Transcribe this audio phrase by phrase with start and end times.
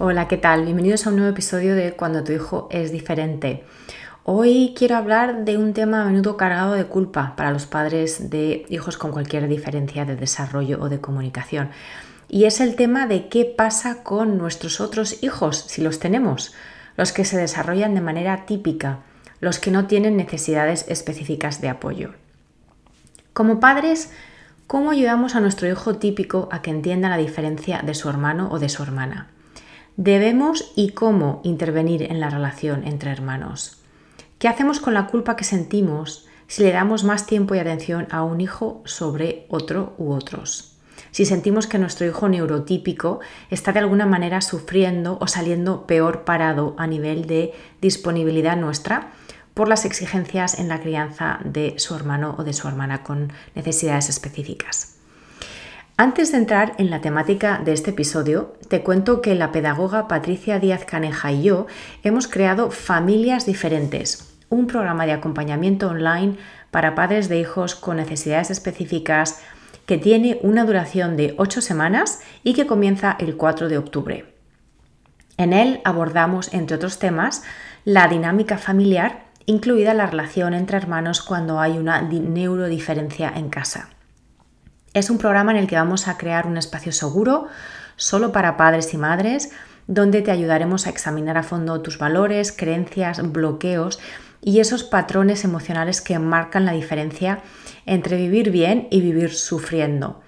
[0.00, 0.64] Hola, ¿qué tal?
[0.64, 3.64] Bienvenidos a un nuevo episodio de Cuando tu hijo es diferente.
[4.22, 8.64] Hoy quiero hablar de un tema a menudo cargado de culpa para los padres de
[8.68, 11.70] hijos con cualquier diferencia de desarrollo o de comunicación.
[12.28, 16.54] Y es el tema de qué pasa con nuestros otros hijos, si los tenemos,
[16.96, 19.00] los que se desarrollan de manera típica,
[19.40, 22.12] los que no tienen necesidades específicas de apoyo.
[23.32, 24.12] Como padres,
[24.68, 28.60] ¿cómo ayudamos a nuestro hijo típico a que entienda la diferencia de su hermano o
[28.60, 29.30] de su hermana?
[29.98, 33.82] Debemos y cómo intervenir en la relación entre hermanos.
[34.38, 38.22] ¿Qué hacemos con la culpa que sentimos si le damos más tiempo y atención a
[38.22, 40.76] un hijo sobre otro u otros?
[41.10, 43.18] Si sentimos que nuestro hijo neurotípico
[43.50, 49.10] está de alguna manera sufriendo o saliendo peor parado a nivel de disponibilidad nuestra
[49.52, 54.08] por las exigencias en la crianza de su hermano o de su hermana con necesidades
[54.08, 54.97] específicas.
[56.00, 60.60] Antes de entrar en la temática de este episodio, te cuento que la pedagoga Patricia
[60.60, 61.66] Díaz Caneja y yo
[62.04, 66.36] hemos creado Familias Diferentes, un programa de acompañamiento online
[66.70, 69.42] para padres de hijos con necesidades específicas
[69.86, 74.36] que tiene una duración de 8 semanas y que comienza el 4 de octubre.
[75.36, 77.42] En él abordamos, entre otros temas,
[77.84, 83.97] la dinámica familiar, incluida la relación entre hermanos cuando hay una neurodiferencia en casa.
[84.94, 87.46] Es un programa en el que vamos a crear un espacio seguro
[87.96, 89.50] solo para padres y madres,
[89.86, 93.98] donde te ayudaremos a examinar a fondo tus valores, creencias, bloqueos
[94.40, 97.40] y esos patrones emocionales que marcan la diferencia
[97.86, 100.20] entre vivir bien y vivir sufriendo.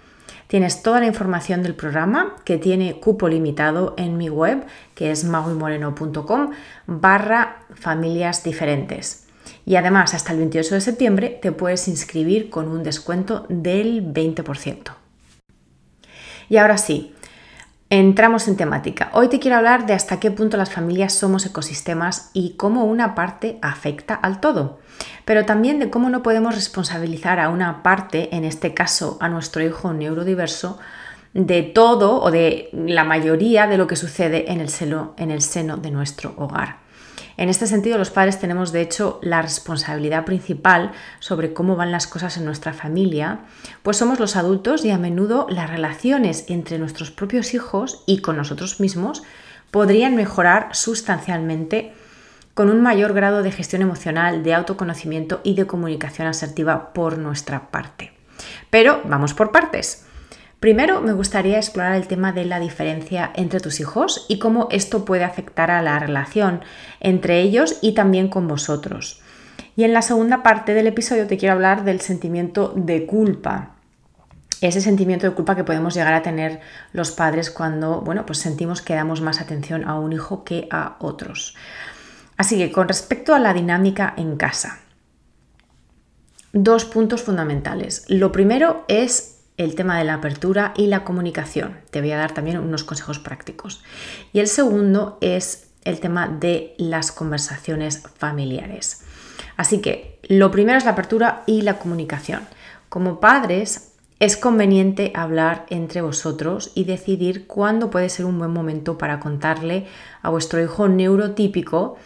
[0.47, 4.65] Tienes toda la información del programa que tiene cupo limitado en mi web,
[4.97, 6.50] que es maguimoreno.com
[6.87, 9.30] barra familias diferentes.
[9.65, 14.93] Y además, hasta el 28 de septiembre te puedes inscribir con un descuento del 20%.
[16.48, 17.15] Y ahora sí,
[17.91, 19.10] entramos en temática.
[19.12, 23.15] Hoy te quiero hablar de hasta qué punto las familias somos ecosistemas y cómo una
[23.15, 24.78] parte afecta al todo.
[25.25, 29.62] Pero también de cómo no podemos responsabilizar a una parte, en este caso a nuestro
[29.62, 30.78] hijo neurodiverso,
[31.34, 35.43] de todo o de la mayoría de lo que sucede en el seno, en el
[35.43, 36.78] seno de nuestro hogar.
[37.37, 42.07] En este sentido, los padres tenemos de hecho la responsabilidad principal sobre cómo van las
[42.07, 43.41] cosas en nuestra familia,
[43.83, 48.37] pues somos los adultos y a menudo las relaciones entre nuestros propios hijos y con
[48.37, 49.23] nosotros mismos
[49.71, 51.93] podrían mejorar sustancialmente
[52.55, 57.71] con un mayor grado de gestión emocional, de autoconocimiento y de comunicación asertiva por nuestra
[57.71, 58.12] parte.
[58.71, 60.05] Pero vamos por partes.
[60.60, 65.06] Primero me gustaría explorar el tema de la diferencia entre tus hijos y cómo esto
[65.06, 66.60] puede afectar a la relación
[67.00, 69.22] entre ellos y también con vosotros.
[69.75, 73.76] Y en la segunda parte del episodio te quiero hablar del sentimiento de culpa.
[74.60, 76.60] Ese sentimiento de culpa que podemos llegar a tener
[76.93, 80.97] los padres cuando, bueno, pues sentimos que damos más atención a un hijo que a
[80.99, 81.56] otros.
[82.37, 84.81] Así que con respecto a la dinámica en casa,
[86.53, 88.04] dos puntos fundamentales.
[88.09, 91.76] Lo primero es el tema de la apertura y la comunicación.
[91.91, 93.82] Te voy a dar también unos consejos prácticos.
[94.32, 99.04] Y el segundo es el tema de las conversaciones familiares.
[99.59, 102.41] Así que lo primero es la apertura y la comunicación.
[102.88, 108.97] Como padres, es conveniente hablar entre vosotros y decidir cuándo puede ser un buen momento
[108.97, 109.87] para contarle
[110.22, 111.99] a vuestro hijo neurotípico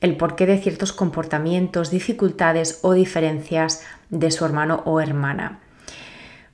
[0.00, 5.60] el porqué de ciertos comportamientos, dificultades o diferencias de su hermano o hermana.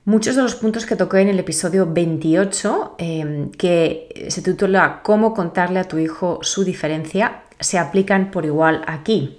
[0.04, 5.32] Muchos de los puntos que toqué en el episodio 28, em, que se titula Cómo
[5.32, 9.38] contarle a tu hijo su diferencia, se aplican por igual aquí.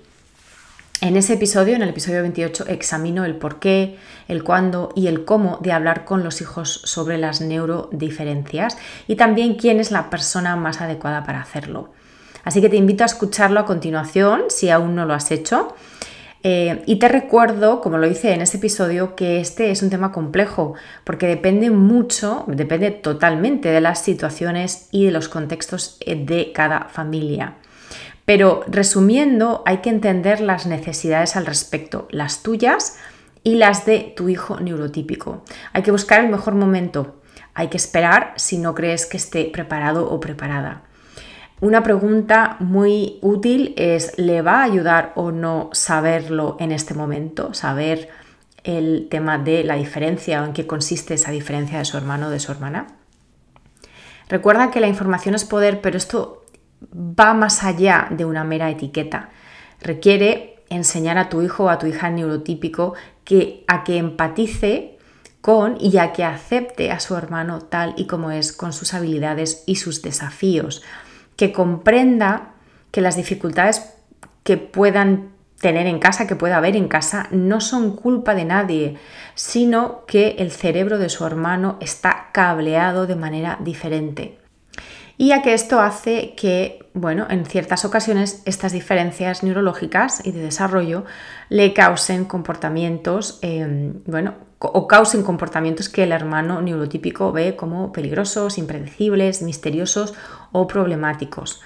[1.02, 3.98] En ese episodio, en el episodio 28, examino el por qué,
[4.30, 9.56] el cuándo y el cómo de hablar con los hijos sobre las neurodiferencias y también
[9.56, 11.90] quién es la persona más adecuada para hacerlo.
[12.46, 15.76] Así que te invito a escucharlo a continuación si aún no lo has hecho.
[16.46, 20.12] Eh, y te recuerdo, como lo hice en este episodio, que este es un tema
[20.12, 20.74] complejo
[21.06, 26.90] porque depende mucho, depende totalmente de las situaciones y de los contextos eh, de cada
[26.90, 27.56] familia.
[28.26, 32.98] Pero resumiendo, hay que entender las necesidades al respecto, las tuyas
[33.44, 35.44] y las de tu hijo neurotípico.
[35.72, 37.20] Hay que buscar el mejor momento.
[37.56, 40.82] hay que esperar si no crees que esté preparado o preparada.
[41.64, 47.54] Una pregunta muy útil es, ¿le va a ayudar o no saberlo en este momento?
[47.54, 48.10] Saber
[48.66, 52.32] el tema de la diferencia o en qué consiste esa diferencia de su hermano o
[52.32, 52.88] de su hermana.
[54.28, 56.44] Recuerda que la información es poder, pero esto
[56.94, 59.30] va más allá de una mera etiqueta.
[59.80, 62.94] Requiere enseñar a tu hijo o a tu hija neurotípico
[63.24, 64.98] que, a que empatice
[65.40, 69.64] con y a que acepte a su hermano tal y como es, con sus habilidades
[69.66, 70.84] y sus desafíos,
[71.36, 72.54] que comprenda
[72.92, 73.94] que las dificultades
[74.44, 78.98] que puedan tener en casa, que pueda haber en casa, no son culpa de nadie,
[79.34, 84.38] sino que el cerebro de su hermano está cableado de manera diferente.
[85.18, 90.42] Y a que esto hace que, bueno, en ciertas ocasiones estas diferencias neurológicas y de
[90.42, 91.06] desarrollo
[91.50, 94.34] le causen comportamientos, em, bueno,
[94.68, 100.14] o causen comportamientos que el hermano neurotípico ve como peligrosos, impredecibles, misteriosos
[100.52, 101.62] o problemáticos.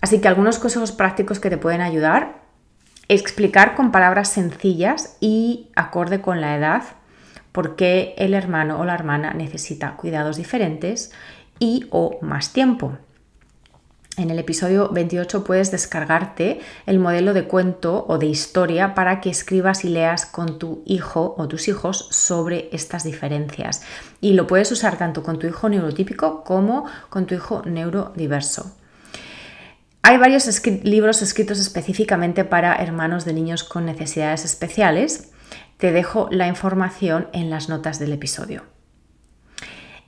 [0.00, 2.38] Así que algunos consejos prácticos que te pueden ayudar
[3.08, 6.82] explicar con palabras sencillas y acorde con la edad
[7.52, 11.12] por qué el hermano o la hermana necesita cuidados diferentes
[11.58, 12.98] y o más tiempo.
[14.18, 19.30] En el episodio 28 puedes descargarte el modelo de cuento o de historia para que
[19.30, 23.82] escribas y leas con tu hijo o tus hijos sobre estas diferencias.
[24.20, 28.74] Y lo puedes usar tanto con tu hijo neurotípico como con tu hijo neurodiverso.
[30.02, 30.48] Hay varios
[30.82, 35.30] libros escritos específicamente para hermanos de niños con necesidades especiales.
[35.76, 38.77] Te dejo la información en las notas del episodio.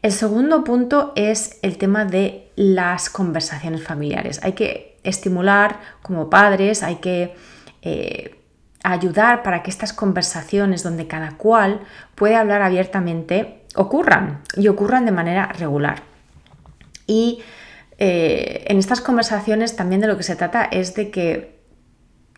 [0.03, 4.41] El segundo punto es el tema de las conversaciones familiares.
[4.43, 7.35] Hay que estimular como padres, hay que
[7.83, 8.41] eh,
[8.83, 11.81] ayudar para que estas conversaciones donde cada cual
[12.15, 16.03] puede hablar abiertamente ocurran y ocurran de manera regular.
[17.07, 17.41] Y
[17.99, 21.61] eh, en estas conversaciones también de lo que se trata es de que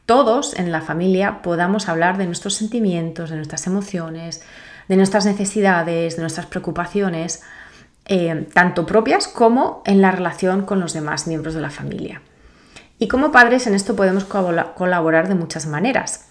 [0.04, 4.42] todos en la familia podamos hablar de nuestros sentimientos, de nuestras emociones,
[4.88, 7.42] de nuestras necesidades, de nuestras preocupaciones,
[8.06, 12.22] eh, tanto propias como en la relación con los demás miembros de la familia.
[12.98, 16.28] Y como padres en esto podemos colaborar de muchas maneras.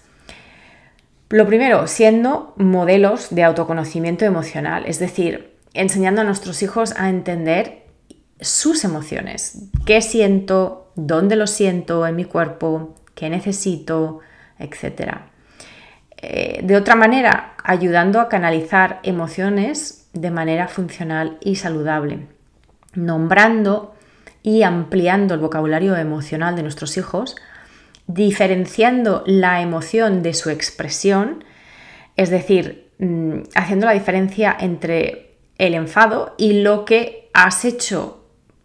[1.28, 7.86] Lo primero, siendo modelos de autoconocimiento emocional, es decir, enseñando a nuestros hijos a entender
[8.40, 9.70] sus emociones.
[9.86, 10.92] ¿Qué siento?
[10.94, 12.94] ¿Dónde lo siento en mi cuerpo?
[13.14, 14.20] ¿Qué necesito?
[14.58, 15.31] Etcétera.
[16.24, 22.28] Eh, de otra manera, ayudando a canalizar emociones de manera funcional y saludable,
[22.94, 23.94] nombrando
[24.42, 27.34] y ampliando el vocabulario emocional de nuestros hijos,
[28.06, 31.44] diferenciando la emoción de su expresión,
[32.16, 38.24] es decir, mm, haciendo la diferencia entre el enfado y lo que has hecho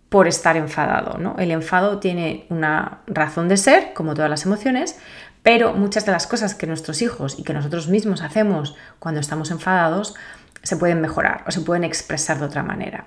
[0.10, 1.18] por estar enfadado.
[1.18, 1.36] ¿no?
[1.38, 5.00] El enfado tiene una razón de ser, como todas las emociones,
[5.48, 9.50] pero muchas de las cosas que nuestros hijos y que nosotros mismos hacemos cuando estamos
[9.50, 10.14] enfadados
[10.62, 13.06] se pueden mejorar o se pueden expresar de otra manera.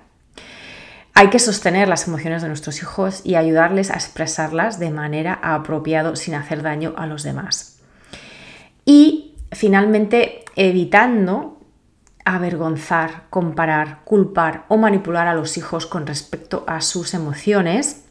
[1.13, 6.15] Hay que sostener las emociones de nuestros hijos y ayudarles a expresarlas de manera apropiada
[6.15, 7.79] sin hacer daño a los demás.
[8.85, 11.59] Y finalmente, evitando
[12.25, 18.05] avergonzar, comparar, culpar o manipular a los hijos con respecto a sus emociones.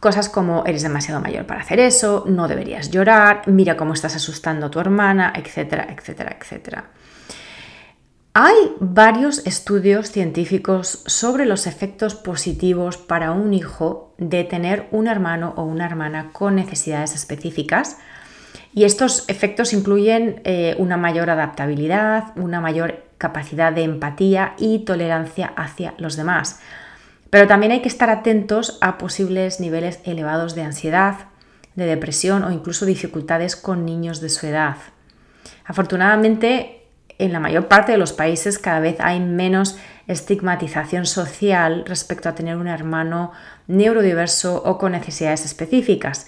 [0.00, 4.66] Cosas como eres demasiado mayor para hacer eso, no deberías llorar, mira cómo estás asustando
[4.66, 6.84] a tu hermana, etcétera, etcétera, etcétera.
[8.34, 15.54] Hay varios estudios científicos sobre los efectos positivos para un hijo de tener un hermano
[15.56, 17.96] o una hermana con necesidades específicas
[18.72, 25.52] y estos efectos incluyen eh, una mayor adaptabilidad, una mayor capacidad de empatía y tolerancia
[25.56, 26.60] hacia los demás.
[27.30, 31.16] Pero también hay que estar atentos a posibles niveles elevados de ansiedad,
[31.74, 34.76] de depresión o incluso dificultades con niños de su edad.
[35.64, 36.78] Afortunadamente,
[37.18, 42.34] en la mayor parte de los países cada vez hay menos estigmatización social respecto a
[42.34, 43.32] tener un hermano
[43.66, 46.26] neurodiverso o con necesidades específicas.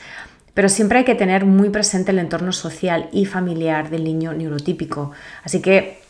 [0.53, 5.13] Pero siempre hay que tener muy presente el entorno social y familiar del niño neurotípico.
[5.43, 6.03] Así que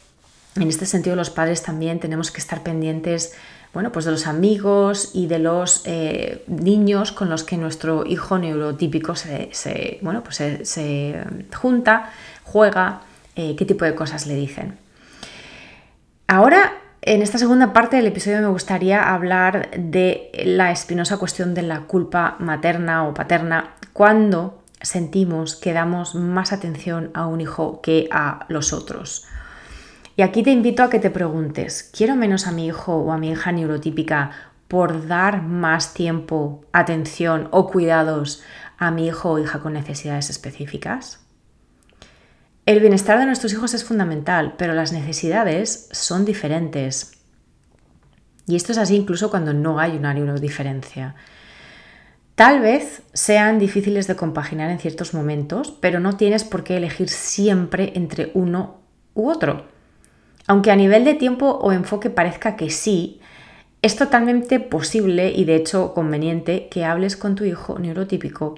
[0.56, 3.34] en este sentido los padres también tenemos que estar pendientes
[3.72, 8.38] bueno, pues de los amigos y de los eh, niños con los que nuestro hijo
[8.38, 11.24] neurotípico se, bueno, pues se,
[11.54, 12.10] junta,
[12.42, 13.02] juega,
[13.36, 14.76] eh, qué tipo de cosas le dicen.
[16.26, 16.72] Ahora,
[17.02, 21.82] en esta segunda parte del episodio me gustaría hablar de la espinosa cuestión de la
[21.82, 28.46] culpa materna o paterna cuando sentimos que damos más atención a un hijo que a
[28.48, 29.26] los otros.
[30.16, 33.18] Y aquí te invito a que te preguntes, ¿quiero menos a mi hijo o a
[33.18, 34.30] mi hija neurotípica
[34.68, 38.42] por dar más tiempo, atención o cuidados
[38.78, 41.20] a mi hijo o hija con necesidades específicas?
[42.66, 47.12] El bienestar de nuestros hijos es fundamental, pero las necesidades son diferentes.
[48.46, 51.14] Y esto es así incluso cuando no hay una neurodiferencia.
[52.34, 57.08] Tal vez sean difíciles de compaginar en ciertos momentos, pero no tienes por qué elegir
[57.08, 58.80] siempre entre uno
[59.14, 59.66] u otro.
[60.46, 63.20] Aunque a nivel de tiempo o enfoque parezca que sí,
[63.82, 68.56] es totalmente posible y de hecho conveniente que hables con tu hijo neurotípico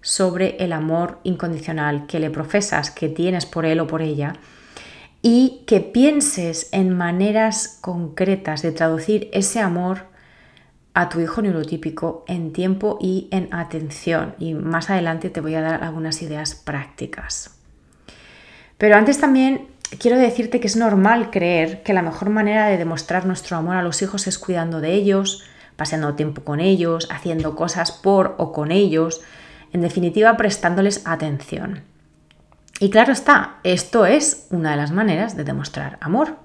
[0.00, 4.34] sobre el amor incondicional que le profesas, que tienes por él o por ella,
[5.22, 10.02] y que pienses en maneras concretas de traducir ese amor
[10.92, 14.34] a tu hijo neurotípico en tiempo y en atención.
[14.38, 17.58] Y más adelante te voy a dar algunas ideas prácticas.
[18.76, 23.26] Pero antes también quiero decirte que es normal creer que la mejor manera de demostrar
[23.26, 25.44] nuestro amor a los hijos es cuidando de ellos,
[25.76, 29.20] pasando tiempo con ellos, haciendo cosas por o con ellos,
[29.72, 31.82] en definitiva prestándoles atención.
[32.80, 36.36] Y claro está, esto es una de las maneras de demostrar amor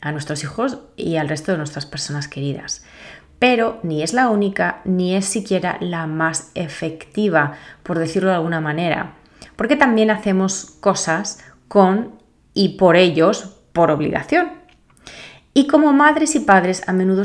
[0.00, 2.84] a nuestros hijos y al resto de nuestras personas queridas.
[3.38, 8.60] Pero ni es la única, ni es siquiera la más efectiva, por decirlo de alguna
[8.60, 9.14] manera,
[9.56, 12.21] porque también hacemos cosas con
[12.54, 14.50] y por ellos por obligación.
[15.54, 17.22] Y como madres y padres a menudo,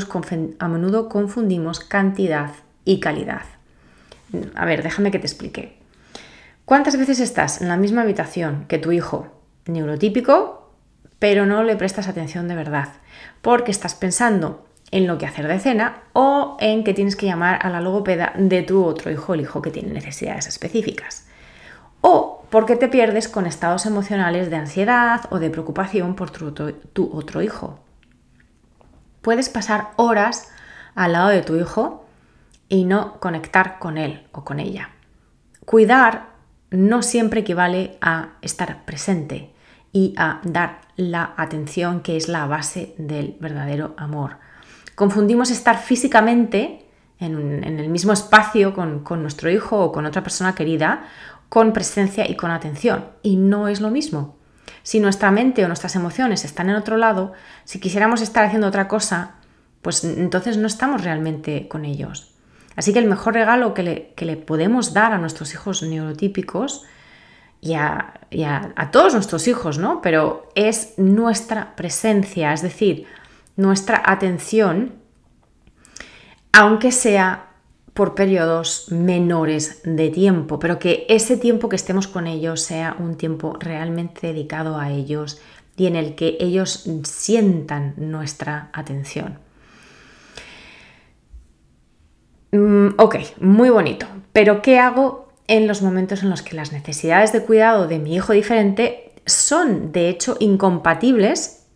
[0.58, 2.52] a menudo confundimos cantidad
[2.84, 3.42] y calidad.
[4.54, 5.78] A ver, déjame que te explique.
[6.64, 9.28] ¿Cuántas veces estás en la misma habitación que tu hijo
[9.66, 10.74] neurotípico,
[11.18, 12.88] pero no le prestas atención de verdad?
[13.40, 17.58] Porque estás pensando en lo que hacer de cena o en que tienes que llamar
[17.62, 21.27] a la logopeda de tu otro hijo, el hijo que tiene necesidades específicas.
[22.10, 27.42] O porque te pierdes con estados emocionales de ansiedad o de preocupación por tu, otro
[27.42, 27.80] hijo.
[29.20, 30.48] Puedes pasar horas
[30.94, 32.06] al lado de tu hijo
[32.70, 34.88] y no conectar con él o con ella.
[35.66, 36.30] Cuidar
[36.70, 39.52] no siempre equivale a estar presente
[39.92, 44.38] y a dar la atención que es la base del verdadero amor.
[44.94, 46.86] Confundimos estar físicamente
[47.20, 51.04] en, el mismo espacio con nuestro hijo o con otra persona querida
[51.48, 54.36] con presencia y con atención y no es lo mismo.
[54.82, 57.32] Si nuestra mente o nuestras emociones están en otro lado,
[57.64, 59.34] si quisiéramos estar haciendo otra cosa,
[59.82, 62.34] pues entonces no estamos realmente con ellos.
[62.76, 66.84] Así que el mejor regalo que le, podemos dar a nuestros hijos neurotípicos
[67.60, 68.14] y, a,
[68.76, 70.00] a, todos nuestros hijos, ¿no?
[70.00, 73.06] Pero es nuestra presencia, es decir,
[73.56, 74.94] nuestra atención,
[76.52, 77.47] aunque sea
[77.98, 83.16] por periodos menores de tiempo, pero que ese tiempo que estemos con ellos sea un
[83.16, 85.40] tiempo realmente dedicado a ellos
[85.76, 89.40] y en el que ellos sientan nuestra atención.
[92.52, 94.06] Mm, ok, muy bonito.
[94.32, 98.14] Pero ¿qué hago en los momentos en los que las necesidades de cuidado de mi
[98.14, 101.66] hijo diferente son de hecho incompatibles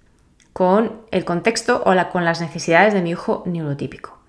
[0.52, 4.20] con el contexto o con las necesidades de mi hijo neurotípico?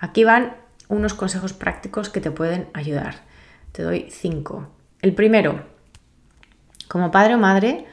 [0.00, 0.61] Aquí van
[0.92, 3.22] unos consejos prácticos que te pueden ayudar.
[3.72, 4.68] Te doy cinco.
[5.00, 5.64] El primero,
[6.86, 7.86] como padre o madre,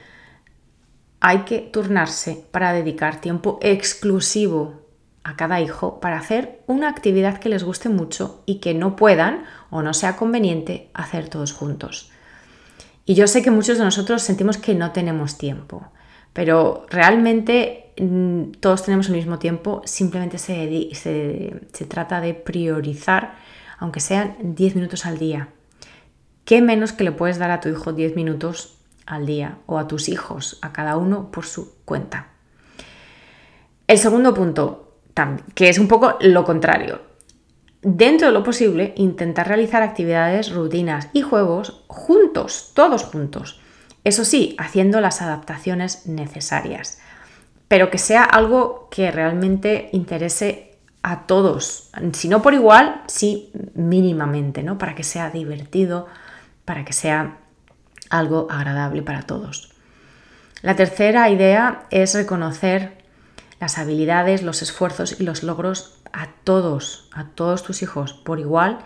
[1.21, 4.85] hay que turnarse para dedicar tiempo exclusivo
[5.23, 9.45] a cada hijo para hacer una actividad que les guste mucho y que no puedan
[9.69, 12.11] o no sea conveniente hacer todos juntos.
[13.05, 15.91] Y yo sé que muchos de nosotros sentimos que no tenemos tiempo,
[16.39, 23.35] pero realmente mm, todos tenemos el mismo tiempo, simplemente se, se trata de priorizar,
[23.77, 25.49] aunque sean 10 minutos al día.
[26.45, 29.89] ¿Qué menos que le puedes dar a tu hijo 10 minutos al día o a
[29.89, 32.27] tus hijos, a cada uno por su cuenta?
[33.85, 34.93] El segundo punto,
[35.55, 37.01] que es un poco lo contrario.
[37.81, 43.59] Dentro de lo posible, intentar realizar actividades, rutinas y juegos juntos, todos juntos.
[44.03, 46.99] Eso sí, haciendo las adaptaciones necesarias.
[47.67, 51.91] Pero que sea algo que realmente interese a todos.
[52.13, 54.77] Si no por igual, sí mínimamente, ¿no?
[54.77, 56.07] Para que sea divertido,
[56.65, 57.37] para que sea
[58.09, 59.71] algo agradable para todos.
[60.61, 62.97] La tercera idea es reconocer
[63.59, 68.79] las habilidades, los esfuerzos y los logros a todos, a todos tus hijos por igual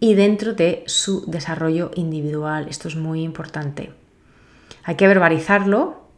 [0.00, 2.68] y dentro de su desarrollo individual.
[2.68, 3.92] Esto es muy importante.
[4.84, 6.08] Hay que verbalizarlo,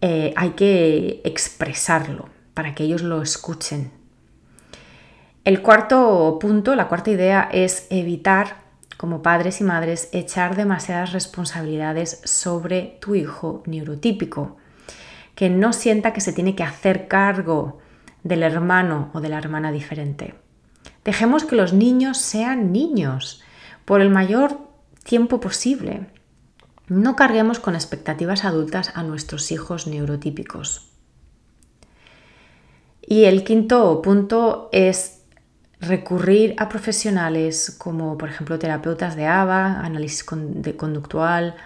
[0.00, 3.90] eh, hay que expresarlo para que ellos lo escuchen.
[5.44, 8.64] El cuarto punto, la cuarta idea es evitar,
[8.96, 14.56] como padres y madres, echar demasiadas responsabilidades sobre tu hijo neurotípico
[15.36, 17.78] que no sienta que se tiene que hacer cargo
[18.24, 20.34] del hermano o de la hermana diferente.
[21.04, 23.44] Dejemos que los niños sean niños
[23.84, 24.58] por el mayor
[25.04, 26.06] tiempo posible.
[26.88, 30.88] No carguemos con expectativas adultas a nuestros hijos neurotípicos.
[33.02, 35.22] Y el quinto punto es
[35.80, 41.56] recurrir a profesionales como por ejemplo terapeutas de ABA, análisis conductual,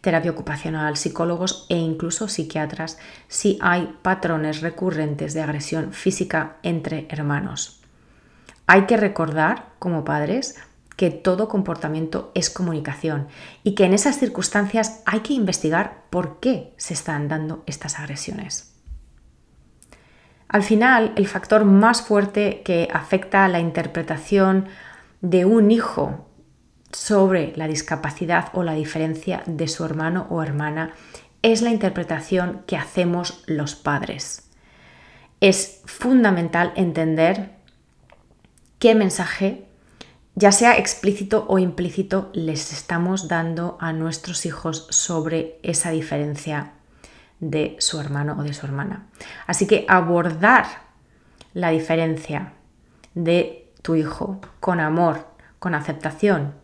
[0.00, 7.80] terapia ocupacional, psicólogos e incluso psiquiatras si hay patrones recurrentes de agresión física entre hermanos.
[8.66, 10.56] Hay que recordar como padres
[10.96, 13.28] que todo comportamiento es comunicación
[13.62, 18.74] y que en esas circunstancias hay que investigar por qué se están dando estas agresiones.
[20.48, 24.66] Al final, el factor más fuerte que afecta a la interpretación
[25.20, 26.28] de un hijo
[26.92, 30.94] sobre la discapacidad o la diferencia de su hermano o hermana
[31.42, 34.48] es la interpretación que hacemos los padres.
[35.40, 37.50] Es fundamental entender
[38.78, 39.63] qué mensaje,
[40.34, 46.72] ya sea explícito o implícito, les estamos dando a nuestros hijos sobre esa diferencia
[47.40, 49.06] de su hermano o de su hermana.
[49.46, 50.66] Así que abordar
[51.52, 52.52] la diferencia
[53.14, 56.54] de tu hijo con amor, con aceptación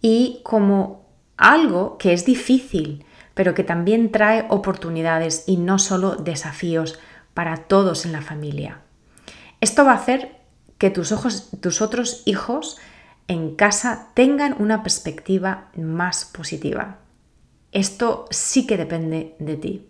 [0.00, 1.06] y como
[1.36, 3.04] algo que es difícil,
[3.34, 7.00] pero que también trae oportunidades y no solo desafíos
[7.34, 8.80] para todos en la familia.
[9.60, 10.36] Esto va a hacer
[10.78, 12.78] que tus, ojos, tus otros hijos
[13.32, 16.98] en casa tengan una perspectiva más positiva.
[17.72, 19.88] Esto sí que depende de ti.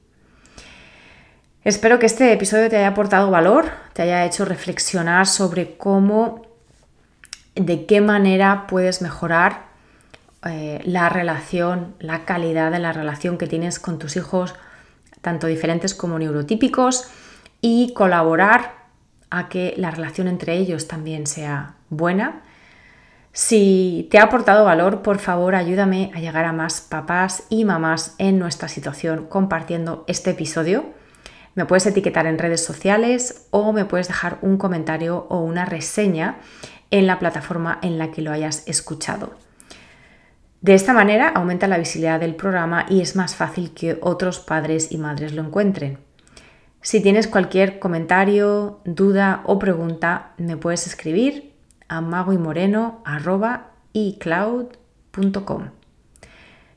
[1.65, 6.43] Espero que este episodio te haya aportado valor, te haya hecho reflexionar sobre cómo,
[7.55, 9.67] de qué manera puedes mejorar
[10.45, 14.55] eh, la relación, la calidad de la relación que tienes con tus hijos,
[15.21, 17.09] tanto diferentes como neurotípicos,
[17.61, 18.83] y colaborar
[19.31, 22.43] a que la relación entre ellos también sea buena.
[23.33, 28.15] Si te ha aportado valor, por favor ayúdame a llegar a más papás y mamás
[28.19, 30.85] en nuestra situación compartiendo este episodio.
[31.55, 36.41] Me puedes etiquetar en redes sociales o me puedes dejar un comentario o una reseña
[36.91, 39.33] en la plataforma en la que lo hayas escuchado.
[40.61, 44.93] De esta manera aumenta la visibilidad del programa y es más fácil que otros padres
[44.93, 45.99] y madres lo encuentren.
[46.83, 51.52] Si tienes cualquier comentario, duda o pregunta, me puedes escribir
[55.13, 55.73] a.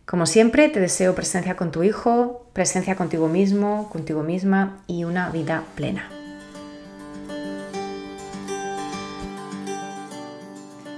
[0.06, 5.30] Como siempre, te deseo presencia con tu hijo, presencia contigo mismo, contigo misma y una
[5.30, 6.10] vida plena.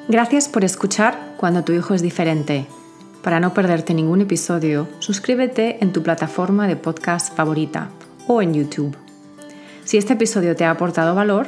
[0.08, 2.66] Gracias por escuchar Cuando tu hijo es diferente.
[3.22, 7.90] Para no perderte ningún episodio, suscríbete en tu plataforma de podcast favorita
[8.28, 8.98] o en YouTube.
[9.84, 11.48] Si este episodio te ha aportado valor,